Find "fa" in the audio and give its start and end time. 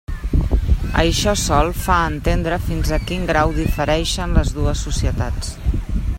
1.81-1.97